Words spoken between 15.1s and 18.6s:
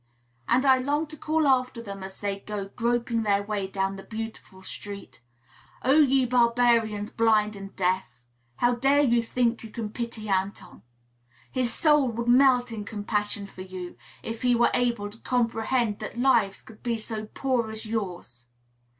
to comprehend that lives could be so poor as yours.